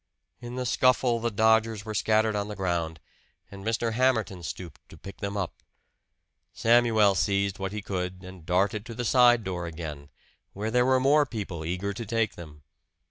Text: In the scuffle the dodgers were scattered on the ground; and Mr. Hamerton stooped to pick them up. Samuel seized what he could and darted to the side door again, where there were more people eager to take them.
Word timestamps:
In 0.39 0.55
the 0.55 0.65
scuffle 0.65 1.19
the 1.19 1.29
dodgers 1.29 1.85
were 1.85 1.93
scattered 1.93 2.35
on 2.35 2.47
the 2.47 2.55
ground; 2.55 2.99
and 3.51 3.63
Mr. 3.63 3.93
Hamerton 3.93 4.41
stooped 4.41 4.81
to 4.89 4.97
pick 4.97 5.17
them 5.17 5.37
up. 5.37 5.61
Samuel 6.53 7.13
seized 7.13 7.59
what 7.59 7.71
he 7.71 7.83
could 7.83 8.23
and 8.23 8.43
darted 8.43 8.83
to 8.87 8.95
the 8.95 9.05
side 9.05 9.43
door 9.43 9.67
again, 9.67 10.09
where 10.53 10.71
there 10.71 10.87
were 10.87 10.99
more 10.99 11.27
people 11.27 11.63
eager 11.63 11.93
to 11.93 12.03
take 12.07 12.33
them. 12.33 12.63